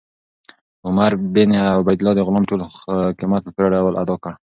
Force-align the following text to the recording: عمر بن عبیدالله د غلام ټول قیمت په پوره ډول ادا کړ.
عمر 0.87 1.11
بن 1.33 1.49
عبیدالله 1.79 2.13
د 2.15 2.21
غلام 2.27 2.43
ټول 2.49 2.61
قیمت 3.19 3.41
په 3.45 3.51
پوره 3.55 3.69
ډول 3.75 3.93
ادا 4.01 4.15
کړ. 4.23 4.33